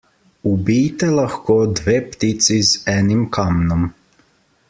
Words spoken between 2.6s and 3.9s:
z enim kamnom.